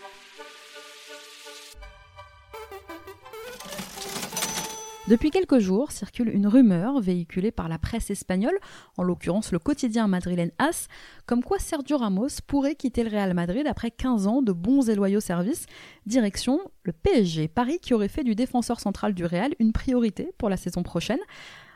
Depuis 5.07 5.30
quelques 5.30 5.60
jours 5.60 5.92
circule 5.92 6.30
une 6.30 6.48
rumeur 6.48 7.00
véhiculée 7.00 7.52
par 7.52 7.69
la 7.69 7.78
presse 7.78 8.10
espagnole, 8.10 8.57
en 8.98 9.04
l'occurrence 9.04 9.52
le 9.52 9.60
quotidien 9.60 10.07
madrilène 10.07 10.50
AS, 10.57 10.88
comme 11.28 11.44
quoi 11.44 11.60
Sergio 11.60 12.00
Ramos 12.00 12.42
pourrait 12.48 12.74
quitter 12.74 13.04
le 13.04 13.12
Real 13.12 13.36
Madrid 13.36 13.68
après 13.68 13.92
15 13.92 14.25
ans 14.25 14.42
de 14.42 14.52
bons 14.52 14.90
et 14.90 14.96
loyaux 14.96 15.19
services, 15.19 15.68
direction 16.07 16.60
le 16.81 16.92
PSG, 16.92 17.48
Paris 17.48 17.78
qui 17.80 17.94
aurait 17.94 18.07
fait 18.07 18.24
du 18.24 18.34
défenseur 18.34 18.80
central 18.80 19.13
du 19.13 19.25
Real 19.25 19.54
une 19.60 19.74
priorité 19.74 20.31
pour 20.40 20.50
la 20.50 20.57
saison 20.57 20.81
prochaine. 20.81 21.19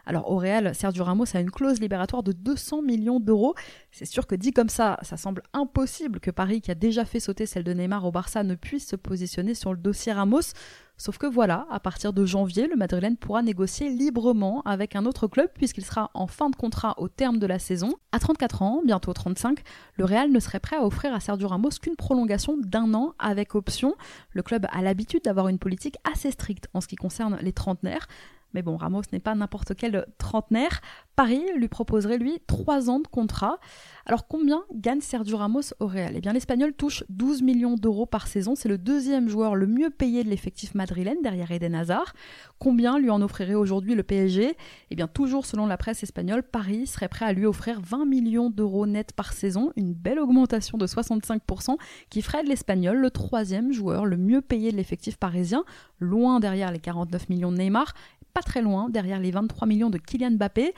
Alors 0.10 0.32
au 0.32 0.38
Real, 0.38 0.74
Sergio 0.74 1.04
Ramos 1.04 1.26
a 1.36 1.40
une 1.40 1.52
clause 1.52 1.80
libératoire 1.80 2.24
de 2.24 2.32
200 2.32 2.82
millions 2.82 3.20
d'euros. 3.20 3.54
C'est 3.92 4.06
sûr 4.06 4.26
que 4.26 4.34
dit 4.34 4.54
comme 4.54 4.68
ça, 4.68 4.98
ça 5.04 5.18
semble 5.18 5.44
impossible 5.54 6.20
que 6.20 6.32
Paris, 6.32 6.62
qui 6.62 6.72
a 6.72 6.76
déjà 6.76 7.06
fait 7.06 7.20
sauter 7.20 7.46
celle 7.46 7.64
de 7.64 7.74
Neymar 7.74 8.04
au 8.04 8.12
Barça, 8.12 8.42
ne 8.42 8.56
puisse 8.56 8.88
se 8.88 8.96
positionner 8.96 9.54
sur 9.54 9.72
le 9.72 9.78
dossier 9.78 10.12
Ramos. 10.12 10.56
Sauf 10.98 11.20
que 11.20 11.28
voilà, 11.28 11.68
à 11.70 11.80
partir 11.80 12.12
de 12.12 12.26
janvier, 12.26 12.68
le 12.68 12.76
Madrilène 12.76 13.18
pourra 13.18 13.44
négocier 13.44 13.92
librement 13.92 14.64
avec 14.64 14.96
un 14.96 15.06
autre 15.06 15.28
club 15.28 15.48
puisqu'il 15.54 15.86
sera 15.86 16.10
en 16.16 16.26
fin 16.26 16.50
de 16.50 16.56
contrat 16.56 16.96
au 16.98 17.08
terme 17.08 17.38
de 17.38 17.46
la 17.46 17.60
saison. 17.60 17.94
À 18.12 18.18
34 18.18 18.64
ans, 18.64 18.82
bientôt 18.84 19.14
35, 19.14 19.60
le 19.94 20.06
Real 20.06 20.32
ne 20.32 20.40
serait 20.40 20.60
prêt 20.60 20.78
à 20.78 20.86
offrir 20.88 21.14
à 21.14 21.20
Sergio 21.20 21.48
Ramos 21.48 21.70
qu'une 21.80 21.96
prolongation 21.96 22.58
d'un 22.58 22.96
an 22.96 23.14
avec 23.20 23.54
option. 23.54 23.94
Le 24.32 24.42
club 24.42 24.66
a 24.72 24.82
l'habitude 24.82 25.22
d'avoir 25.24 25.50
une 25.50 25.60
politique 25.60 25.98
assez 26.12 26.32
stricte 26.32 26.68
en 26.74 26.82
ce 26.82 26.88
qui 26.88 26.96
concerne 26.96 27.38
les 27.44 27.54
trentenaires. 27.54 28.08
Mais 28.54 28.62
bon, 28.62 28.78
Ramos 28.78 29.02
n'est 29.12 29.20
pas 29.20 29.36
n'importe 29.36 29.76
quel 29.76 30.06
trentenaire. 30.18 30.82
Paris 31.16 31.44
lui 31.56 31.68
proposerait 31.68 32.18
lui 32.18 32.40
3 32.48 32.90
ans 32.90 33.00
de 33.00 33.08
contrat. 33.08 33.60
Alors 34.06 34.28
combien 34.28 34.64
gagne 34.74 35.02
Sergio 35.02 35.38
Ramos 35.38 35.74
au 35.80 35.88
Real? 35.88 36.14
Eh 36.16 36.22
bien 36.22 36.34
l'Espagnol 36.34 36.74
touche 36.74 37.04
12 37.10 37.42
millions 37.44 37.76
d'euros 37.76 38.06
par 38.06 38.28
saison. 38.28 38.56
C'est 38.56 38.70
le 38.70 38.78
deuxième 38.78 39.28
joueur 39.28 39.56
le 39.56 39.68
mieux 39.68 39.90
payé 39.90 40.24
de 40.24 40.30
l'effectif 40.30 40.76
madrilène 40.76 41.22
derrière 41.22 41.52
Eden 41.52 41.76
Hazard. 41.76 42.14
Combien 42.58 42.98
lui 42.98 43.10
en 43.10 43.22
offrirait 43.22 43.54
aujourd'hui 43.54 43.96
le 43.96 44.04
PSG 44.04 44.56
Eh 44.90 44.96
bien 44.96 45.08
toujours 45.08 45.46
selon 45.46 45.68
la 45.68 45.78
presse 45.78 46.04
espagnole, 46.04 46.42
Paris 46.42 46.88
serait 46.88 47.10
prêt 47.10 47.26
à 47.26 47.34
lui 47.34 47.46
offrir 47.46 47.82
20 47.82 48.06
millions 48.06 48.50
d'euros 48.50 48.88
net 48.88 49.14
par 49.14 49.34
saison, 49.34 49.72
une 49.76 49.94
belle 49.94 50.20
augmentation 50.20 50.78
de 50.78 50.88
65% 50.88 51.76
qui 52.10 52.22
ferait 52.22 52.44
de 52.44 52.50
l'Espagnol 52.50 52.98
le 52.98 53.12
troisième 53.12 53.74
joueur 53.74 54.06
le 54.06 54.18
mieux 54.18 54.42
payé 54.42 54.72
de 54.72 54.78
l'effectif 54.78 55.18
parisien, 55.18 55.66
loin 56.00 56.40
derrière 56.40 56.72
les 56.72 56.80
49 56.80 57.30
millions 57.30 57.52
de 57.52 57.58
Neymar 57.58 57.94
pas 58.34 58.42
très 58.42 58.62
loin, 58.62 58.90
derrière 58.90 59.20
les 59.20 59.32
23 59.32 59.68
millions 59.68 59.90
de 59.90 59.98
Kylian 59.98 60.32
Mbappé. 60.32 60.74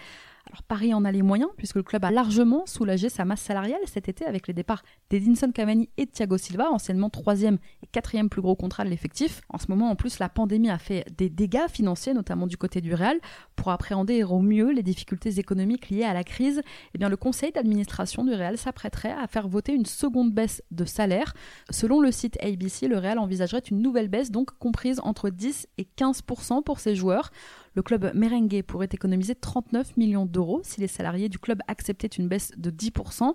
Paris 0.68 0.94
en 0.94 1.06
a 1.06 1.12
les 1.12 1.22
moyens, 1.22 1.50
puisque 1.58 1.76
le 1.76 1.84
club 1.84 2.06
a 2.06 2.12
largement 2.12 2.66
soulagé 2.66 3.10
sa 3.10 3.26
masse 3.26 3.42
salariale 3.42 3.82
cet 3.86 4.10
été 4.10 4.26
avec 4.26 4.48
les 4.48 4.54
départs 4.54 4.84
d'Edinson 5.10 5.52
Cavani 5.52 5.90
et 5.98 6.08
Thiago 6.08 6.38
Silva, 6.38 6.70
anciennement 6.72 7.10
troisième 7.10 7.58
et 7.84 7.88
quatrième 7.88 8.30
plus 8.30 8.42
gros 8.42 8.56
contrat 8.56 8.84
de 8.84 8.90
l'effectif. 8.90 9.42
En 9.50 9.58
ce 9.58 9.66
moment, 9.70 9.90
en 9.90 9.96
plus, 9.96 10.20
la 10.20 10.30
pandémie 10.30 10.70
a 10.70 10.78
fait 10.78 11.06
des 11.18 11.30
dégâts 11.30 11.68
financiers, 11.70 12.14
notamment 12.14 12.48
du 12.48 12.58
côté 12.58 12.82
du 12.82 12.94
Real. 12.94 13.18
Pour 13.56 13.70
appréhender 13.70 14.24
au 14.24 14.40
mieux 14.40 14.72
les 14.72 14.84
difficultés 14.84 15.40
économiques 15.40 15.90
liées 15.90 16.04
à 16.04 16.14
la 16.14 16.24
crise, 16.24 16.62
eh 16.94 16.98
bien, 16.98 17.10
le 17.10 17.18
conseil 17.18 17.52
d'administration 17.52 18.24
du 18.24 18.34
Real 18.34 18.58
s'apprêterait 18.58 19.14
à 19.14 19.28
faire 19.28 19.48
voter 19.48 19.74
une 19.74 19.86
seconde 19.86 20.34
baisse 20.34 20.62
de 20.72 20.86
salaire. 20.86 21.34
Selon 21.70 22.02
le 22.02 22.12
site 22.12 22.38
ABC, 22.44 22.88
le 22.88 22.98
Real 22.98 23.20
envisagerait 23.20 23.60
une 23.60 23.82
nouvelle 23.82 24.08
baisse, 24.08 24.32
donc 24.32 24.52
comprise 24.60 25.00
entre 25.04 25.30
10 25.30 25.68
et 25.78 25.88
15% 25.98 26.64
pour 26.64 26.80
ses 26.80 26.96
joueurs. 26.96 27.32
Le 27.74 27.82
club 27.82 28.12
merengue 28.14 28.64
pourrait 28.64 28.90
économiser 28.92 29.34
39 29.34 29.96
millions 29.96 30.26
d'euros 30.26 30.62
si 30.64 30.82
les 30.82 30.88
salariés 30.88 31.30
du 31.30 31.40
club 31.40 31.62
acceptaient 31.68 32.08
une 32.08 32.28
baisse 32.28 32.52
de 32.58 32.70
10%. 32.70 33.34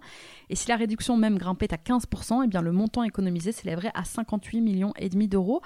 Et 0.51 0.57
si 0.57 0.69
la 0.69 0.77
réduction 0.77 1.17
même 1.17 1.39
grimpait 1.39 1.73
à 1.73 1.79
15%, 1.79 2.45
eh 2.45 2.63
le 2.63 2.73
montant 2.73 3.03
économisé 3.03 3.53
s'élèverait 3.53 3.93
à 3.95 4.05
58 4.05 4.61
millions 4.61 4.93
et 4.99 5.09
demi 5.09 5.29
d'euros. 5.29 5.63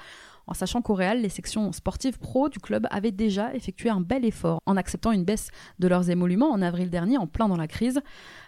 En 0.51 0.55
sachant 0.55 0.83
qu'au 0.83 0.95
Real, 0.95 1.23
les 1.23 1.29
sections 1.29 1.71
sportives 1.71 2.19
pro 2.19 2.49
du 2.49 2.59
club 2.59 2.89
avaient 2.91 3.13
déjà 3.13 3.55
effectué 3.55 3.89
un 3.89 4.01
bel 4.01 4.25
effort 4.25 4.61
en 4.67 4.77
acceptant 4.77 5.13
une 5.13 5.25
baisse 5.25 5.49
de 5.79 5.87
leurs 5.87 6.11
émoluments 6.11 6.51
en 6.51 6.61
avril 6.61 6.91
dernier, 6.91 7.17
en 7.17 7.29
plein 7.29 7.49
dans 7.49 7.57
la 7.57 7.69
crise. 7.69 8.01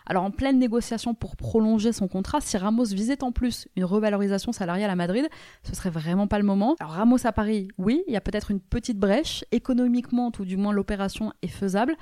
Alors 0.05 0.25
en 0.25 0.33
pleine 0.33 0.59
négociation 0.59 1.15
pour 1.15 1.37
prolonger 1.37 1.93
son 1.93 2.09
contrat, 2.09 2.41
si 2.41 2.57
Ramos 2.59 2.87
visait 2.87 3.23
en 3.23 3.31
plus 3.31 3.69
une 3.77 3.85
revalorisation 3.85 4.51
salariale 4.51 4.91
à 4.91 4.97
Madrid, 4.97 5.29
ce 5.63 5.77
serait 5.77 5.91
vraiment 5.91 6.27
pas 6.27 6.39
le 6.39 6.45
moment. 6.45 6.75
Alors 6.81 6.95
Ramos 6.95 7.25
à 7.25 7.31
Paris, 7.31 7.69
oui, 7.79 8.03
il 8.09 8.13
y 8.13 8.17
a 8.17 8.21
peut-être 8.21 8.51
une 8.51 8.61
petite 8.61 8.99
brèche, 8.99 9.45
économiquement 9.53 10.33
tout 10.33 10.45
du 10.45 10.57
moins 10.57 10.73
l'opération 10.73 11.33
est 11.43 11.49
faisable. 11.49 11.97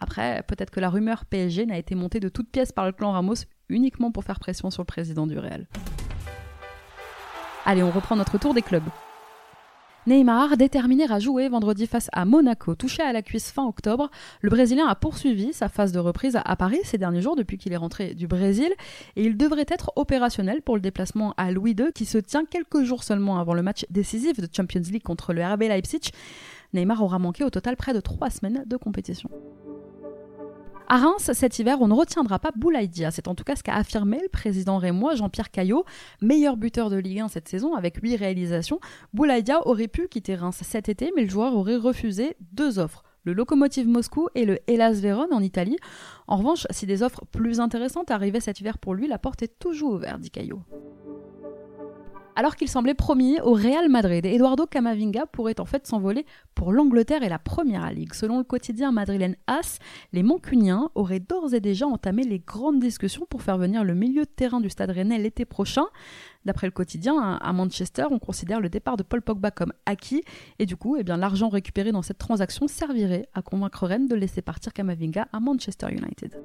Après, 0.00 0.44
peut-être 0.46 0.70
que 0.70 0.80
la 0.80 0.90
rumeur 0.90 1.24
PSG 1.24 1.64
n'a 1.64 1.78
été 1.78 1.94
montée 1.94 2.20
de 2.20 2.28
toutes 2.28 2.50
pièces 2.50 2.72
par 2.72 2.84
le 2.84 2.92
clan 2.92 3.12
Ramos 3.12 3.46
uniquement 3.70 4.12
pour 4.12 4.24
faire 4.24 4.38
pression 4.38 4.70
sur 4.70 4.82
le 4.82 4.86
président 4.86 5.26
du 5.26 5.38
Real. 5.38 5.66
Allez, 7.64 7.82
on 7.82 7.90
reprend 7.90 8.16
notre 8.16 8.38
tour 8.38 8.52
des 8.52 8.60
clubs. 8.60 8.84
Neymar, 10.06 10.56
déterminé 10.56 11.10
à 11.10 11.18
jouer 11.18 11.48
vendredi 11.48 11.88
face 11.88 12.08
à 12.12 12.24
Monaco, 12.24 12.76
touché 12.76 13.02
à 13.02 13.12
la 13.12 13.22
cuisse 13.22 13.50
fin 13.50 13.66
octobre, 13.66 14.08
le 14.40 14.50
Brésilien 14.50 14.86
a 14.86 14.94
poursuivi 14.94 15.52
sa 15.52 15.68
phase 15.68 15.90
de 15.90 15.98
reprise 15.98 16.38
à 16.44 16.54
Paris 16.54 16.78
ces 16.84 16.96
derniers 16.96 17.22
jours 17.22 17.34
depuis 17.34 17.58
qu'il 17.58 17.72
est 17.72 17.76
rentré 17.76 18.14
du 18.14 18.28
Brésil 18.28 18.72
et 19.16 19.24
il 19.24 19.36
devrait 19.36 19.66
être 19.66 19.90
opérationnel 19.96 20.62
pour 20.62 20.76
le 20.76 20.80
déplacement 20.80 21.34
à 21.36 21.50
Louis 21.50 21.72
II 21.72 21.92
qui 21.92 22.04
se 22.04 22.18
tient 22.18 22.44
quelques 22.44 22.84
jours 22.84 23.02
seulement 23.02 23.40
avant 23.40 23.54
le 23.54 23.62
match 23.62 23.84
décisif 23.90 24.38
de 24.38 24.48
Champions 24.54 24.82
League 24.92 25.02
contre 25.02 25.32
le 25.32 25.44
RB 25.44 25.62
Leipzig. 25.62 26.12
Neymar 26.72 27.02
aura 27.02 27.18
manqué 27.18 27.42
au 27.42 27.50
total 27.50 27.76
près 27.76 27.92
de 27.92 28.00
trois 28.00 28.30
semaines 28.30 28.62
de 28.64 28.76
compétition. 28.76 29.28
À 30.88 30.98
Reims, 30.98 31.32
cet 31.32 31.58
hiver, 31.58 31.78
on 31.80 31.88
ne 31.88 31.94
retiendra 31.94 32.38
pas 32.38 32.52
Boulaïdia. 32.54 33.10
C'est 33.10 33.26
en 33.26 33.34
tout 33.34 33.42
cas 33.42 33.56
ce 33.56 33.64
qu'a 33.64 33.74
affirmé 33.74 34.20
le 34.22 34.28
président 34.28 34.78
rémois 34.78 35.16
Jean-Pierre 35.16 35.50
Caillot, 35.50 35.84
meilleur 36.22 36.56
buteur 36.56 36.90
de 36.90 36.96
Ligue 36.96 37.20
1 37.20 37.28
cette 37.28 37.48
saison 37.48 37.74
avec 37.74 37.96
8 38.00 38.14
réalisations. 38.14 38.78
Boulaïdia 39.12 39.66
aurait 39.66 39.88
pu 39.88 40.06
quitter 40.06 40.36
Reims 40.36 40.60
cet 40.62 40.88
été, 40.88 41.12
mais 41.16 41.22
le 41.22 41.28
joueur 41.28 41.56
aurait 41.56 41.76
refusé 41.76 42.36
deux 42.52 42.78
offres 42.78 43.02
le 43.24 43.32
Lokomotiv 43.32 43.88
Moscou 43.88 44.28
et 44.36 44.44
le 44.44 44.60
Hellas 44.68 45.00
Vérone 45.00 45.32
en 45.32 45.40
Italie. 45.40 45.76
En 46.28 46.36
revanche, 46.36 46.64
si 46.70 46.86
des 46.86 47.02
offres 47.02 47.24
plus 47.32 47.58
intéressantes 47.58 48.12
arrivaient 48.12 48.38
cet 48.38 48.60
hiver 48.60 48.78
pour 48.78 48.94
lui, 48.94 49.08
la 49.08 49.18
porte 49.18 49.42
est 49.42 49.58
toujours 49.58 49.94
ouverte, 49.94 50.20
dit 50.20 50.30
Caillot. 50.30 50.62
Alors 52.38 52.54
qu'il 52.54 52.68
semblait 52.68 52.92
promis 52.92 53.40
au 53.40 53.54
Real 53.54 53.88
Madrid, 53.88 54.26
Eduardo 54.26 54.66
Camavinga 54.66 55.24
pourrait 55.24 55.58
en 55.58 55.64
fait 55.64 55.86
s'envoler 55.86 56.26
pour 56.54 56.70
l'Angleterre 56.70 57.22
et 57.22 57.30
la 57.30 57.38
Première 57.38 57.90
Ligue. 57.90 58.12
Selon 58.12 58.36
le 58.36 58.44
quotidien 58.44 58.92
madrilène 58.92 59.36
AS, 59.46 59.78
les 60.12 60.22
Mancuniens 60.22 60.90
auraient 60.94 61.18
d'ores 61.18 61.54
et 61.54 61.60
déjà 61.60 61.86
entamé 61.86 62.24
les 62.24 62.38
grandes 62.38 62.78
discussions 62.78 63.24
pour 63.30 63.40
faire 63.40 63.56
venir 63.56 63.84
le 63.84 63.94
milieu 63.94 64.24
de 64.24 64.28
terrain 64.28 64.60
du 64.60 64.68
Stade 64.68 64.90
Rennais 64.90 65.16
l'été 65.16 65.46
prochain. 65.46 65.86
D'après 66.44 66.66
le 66.66 66.72
quotidien, 66.72 67.38
à 67.40 67.52
Manchester, 67.54 68.04
on 68.10 68.18
considère 68.18 68.60
le 68.60 68.68
départ 68.68 68.98
de 68.98 69.02
Paul 69.02 69.22
Pogba 69.22 69.50
comme 69.50 69.72
acquis 69.86 70.22
et 70.58 70.66
du 70.66 70.76
coup, 70.76 70.98
eh 70.98 71.04
l'argent 71.04 71.48
récupéré 71.48 71.90
dans 71.90 72.02
cette 72.02 72.18
transaction 72.18 72.68
servirait 72.68 73.30
à 73.32 73.40
convaincre 73.40 73.86
Rennes 73.86 74.08
de 74.08 74.14
laisser 74.14 74.42
partir 74.42 74.74
Camavinga 74.74 75.26
à 75.32 75.40
Manchester 75.40 75.86
United. 75.90 76.38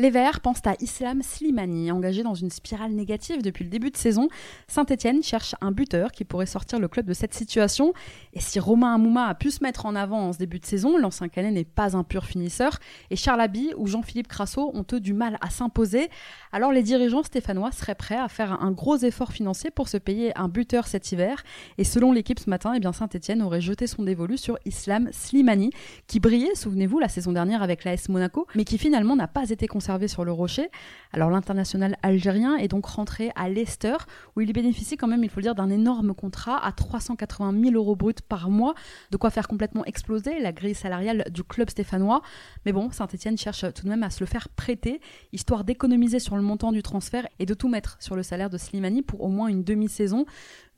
Les 0.00 0.08
Verts 0.08 0.40
pensent 0.40 0.66
à 0.66 0.76
Islam 0.80 1.22
Slimani, 1.22 1.92
engagé 1.92 2.22
dans 2.22 2.32
une 2.32 2.48
spirale 2.48 2.92
négative 2.92 3.42
depuis 3.42 3.64
le 3.64 3.68
début 3.68 3.90
de 3.90 3.98
saison. 3.98 4.28
Saint-Etienne 4.66 5.22
cherche 5.22 5.54
un 5.60 5.72
buteur 5.72 6.10
qui 6.10 6.24
pourrait 6.24 6.46
sortir 6.46 6.78
le 6.78 6.88
club 6.88 7.04
de 7.04 7.12
cette 7.12 7.34
situation. 7.34 7.92
Et 8.32 8.40
si 8.40 8.58
Romain 8.58 8.94
Amouma 8.94 9.26
a 9.26 9.34
pu 9.34 9.50
se 9.50 9.62
mettre 9.62 9.84
en 9.84 9.94
avant 9.94 10.28
en 10.28 10.32
ce 10.32 10.38
début 10.38 10.58
de 10.58 10.64
saison, 10.64 10.96
l'ancien 10.96 11.28
Canet 11.28 11.52
n'est 11.52 11.64
pas 11.64 11.98
un 11.98 12.02
pur 12.02 12.24
finisseur. 12.24 12.78
Et 13.10 13.16
Charles 13.16 13.42
Abbey 13.42 13.74
ou 13.76 13.88
Jean-Philippe 13.88 14.28
Crasso 14.28 14.70
ont 14.72 14.86
eux 14.90 15.00
du 15.00 15.12
mal 15.12 15.36
à 15.42 15.50
s'imposer. 15.50 16.08
Alors 16.50 16.72
les 16.72 16.82
dirigeants 16.82 17.22
stéphanois 17.22 17.70
seraient 17.70 17.94
prêts 17.94 18.16
à 18.16 18.28
faire 18.28 18.62
un 18.62 18.70
gros 18.70 18.96
effort 18.96 19.32
financier 19.32 19.70
pour 19.70 19.90
se 19.90 19.98
payer 19.98 20.32
un 20.38 20.48
buteur 20.48 20.86
cet 20.86 21.12
hiver. 21.12 21.42
Et 21.76 21.84
selon 21.84 22.12
l'équipe 22.12 22.38
ce 22.38 22.48
matin, 22.48 22.72
eh 22.74 22.92
Saint-Etienne 22.94 23.42
aurait 23.42 23.60
jeté 23.60 23.86
son 23.86 24.02
dévolu 24.04 24.38
sur 24.38 24.56
Islam 24.64 25.10
Slimani, 25.12 25.72
qui 26.06 26.20
brillait, 26.20 26.54
souvenez-vous, 26.54 27.00
la 27.00 27.08
saison 27.10 27.32
dernière 27.32 27.62
avec 27.62 27.84
l'AS 27.84 28.08
Monaco, 28.08 28.46
mais 28.54 28.64
qui 28.64 28.78
finalement 28.78 29.14
n'a 29.14 29.28
pas 29.28 29.50
été 29.50 29.66
conservé 29.66 29.89
sur 30.06 30.24
le 30.24 30.32
rocher. 30.32 30.70
Alors 31.12 31.30
l'international 31.30 31.96
algérien 32.02 32.56
est 32.56 32.68
donc 32.68 32.86
rentré 32.86 33.32
à 33.34 33.48
Leicester, 33.48 33.96
où 34.36 34.40
il 34.40 34.52
bénéficie 34.52 34.96
quand 34.96 35.08
même, 35.08 35.24
il 35.24 35.30
faut 35.30 35.40
le 35.40 35.44
dire, 35.44 35.54
d'un 35.54 35.70
énorme 35.70 36.14
contrat 36.14 36.64
à 36.64 36.72
380 36.72 37.60
000 37.62 37.74
euros 37.74 37.96
bruts 37.96 38.14
par 38.28 38.50
mois, 38.50 38.74
de 39.10 39.16
quoi 39.16 39.30
faire 39.30 39.48
complètement 39.48 39.84
exploser 39.84 40.38
la 40.40 40.52
grille 40.52 40.74
salariale 40.74 41.24
du 41.30 41.42
club 41.42 41.70
stéphanois. 41.70 42.22
Mais 42.64 42.72
bon, 42.72 42.90
Saint-Etienne 42.90 43.36
cherche 43.36 43.64
tout 43.72 43.84
de 43.84 43.88
même 43.88 44.02
à 44.02 44.10
se 44.10 44.20
le 44.20 44.26
faire 44.26 44.48
prêter, 44.48 45.00
histoire 45.32 45.64
d'économiser 45.64 46.18
sur 46.18 46.36
le 46.36 46.42
montant 46.42 46.72
du 46.72 46.82
transfert 46.82 47.26
et 47.38 47.46
de 47.46 47.54
tout 47.54 47.68
mettre 47.68 47.96
sur 48.00 48.16
le 48.16 48.22
salaire 48.22 48.50
de 48.50 48.58
Slimani 48.58 49.02
pour 49.02 49.22
au 49.22 49.28
moins 49.28 49.48
une 49.48 49.64
demi-saison. 49.64 50.26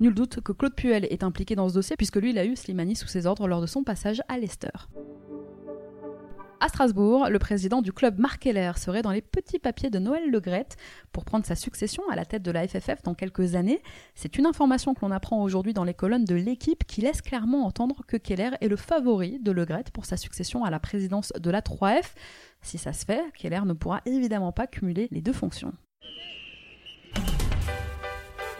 Nul 0.00 0.14
doute 0.14 0.40
que 0.40 0.52
Claude 0.52 0.74
Puel 0.74 1.06
est 1.10 1.22
impliqué 1.22 1.54
dans 1.54 1.68
ce 1.68 1.74
dossier, 1.74 1.96
puisque 1.96 2.16
lui, 2.16 2.30
il 2.30 2.38
a 2.38 2.44
eu 2.44 2.56
Slimani 2.56 2.96
sous 2.96 3.08
ses 3.08 3.26
ordres 3.26 3.46
lors 3.46 3.60
de 3.60 3.66
son 3.66 3.84
passage 3.84 4.22
à 4.28 4.38
Leicester. 4.38 4.70
À 6.64 6.68
Strasbourg, 6.68 7.26
le 7.28 7.40
président 7.40 7.82
du 7.82 7.92
club 7.92 8.20
Marc 8.20 8.42
Keller 8.42 8.70
serait 8.76 9.02
dans 9.02 9.10
les 9.10 9.20
petits 9.20 9.58
papiers 9.58 9.90
de 9.90 9.98
Noël 9.98 10.30
Legrette 10.30 10.76
pour 11.10 11.24
prendre 11.24 11.44
sa 11.44 11.56
succession 11.56 12.04
à 12.08 12.14
la 12.14 12.24
tête 12.24 12.44
de 12.44 12.52
la 12.52 12.68
FFF 12.68 13.02
dans 13.02 13.14
quelques 13.14 13.56
années. 13.56 13.82
C'est 14.14 14.38
une 14.38 14.46
information 14.46 14.94
que 14.94 15.00
l'on 15.04 15.10
apprend 15.10 15.42
aujourd'hui 15.42 15.72
dans 15.72 15.82
les 15.82 15.92
colonnes 15.92 16.24
de 16.24 16.36
l'équipe 16.36 16.84
qui 16.84 17.00
laisse 17.00 17.20
clairement 17.20 17.66
entendre 17.66 18.02
que 18.06 18.16
Keller 18.16 18.50
est 18.60 18.68
le 18.68 18.76
favori 18.76 19.40
de 19.40 19.50
Legrette 19.50 19.90
pour 19.90 20.04
sa 20.04 20.16
succession 20.16 20.62
à 20.62 20.70
la 20.70 20.78
présidence 20.78 21.32
de 21.36 21.50
la 21.50 21.62
3F. 21.62 22.12
Si 22.60 22.78
ça 22.78 22.92
se 22.92 23.04
fait, 23.04 23.24
Keller 23.36 23.62
ne 23.66 23.72
pourra 23.72 24.00
évidemment 24.06 24.52
pas 24.52 24.68
cumuler 24.68 25.08
les 25.10 25.20
deux 25.20 25.32
fonctions. 25.32 25.72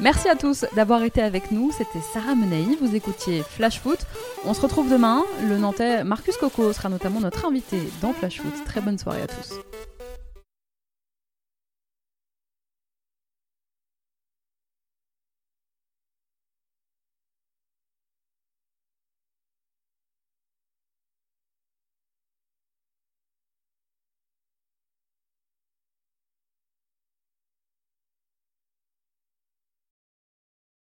Merci 0.01 0.29
à 0.29 0.35
tous 0.35 0.65
d'avoir 0.75 1.03
été 1.03 1.23
avec 1.23 1.51
nous. 1.51 1.71
C'était 1.73 2.01
Sarah 2.13 2.35
Menei. 2.35 2.77
Vous 2.81 2.95
écoutiez 2.95 3.43
Flash 3.43 3.81
Foot. 3.81 3.99
On 4.45 4.55
se 4.55 4.61
retrouve 4.61 4.91
demain. 4.91 5.23
Le 5.49 5.59
Nantais 5.59 6.05
Marcus 6.05 6.37
Coco 6.37 6.73
sera 6.73 6.89
notamment 6.89 7.21
notre 7.21 7.45
invité 7.47 7.79
dans 8.01 8.13
Flash 8.13 8.41
Foot. 8.41 8.55
Très 8.65 8.81
bonne 8.81 8.99
soirée 8.99 9.23
à 9.23 9.27
tous. 9.27 9.55